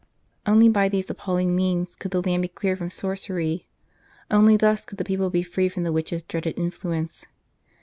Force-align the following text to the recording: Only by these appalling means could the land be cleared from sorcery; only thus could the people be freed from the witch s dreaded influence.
Only 0.47 0.67
by 0.67 0.89
these 0.89 1.11
appalling 1.11 1.55
means 1.55 1.95
could 1.95 2.09
the 2.09 2.23
land 2.23 2.41
be 2.41 2.47
cleared 2.47 2.79
from 2.79 2.89
sorcery; 2.89 3.67
only 4.31 4.57
thus 4.57 4.83
could 4.83 4.97
the 4.97 5.03
people 5.05 5.29
be 5.29 5.43
freed 5.43 5.69
from 5.73 5.83
the 5.83 5.91
witch 5.91 6.11
s 6.11 6.23
dreaded 6.23 6.57
influence. 6.57 7.27